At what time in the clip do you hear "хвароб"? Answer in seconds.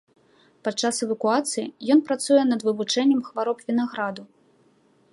3.31-3.57